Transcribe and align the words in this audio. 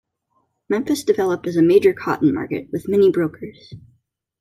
Memphis 0.67 1.03
developed 1.03 1.45
as 1.45 1.55
a 1.57 1.61
major 1.61 1.93
cotton 1.93 2.33
market, 2.33 2.67
with 2.71 2.87
many 2.89 3.11
brokers. 3.11 3.75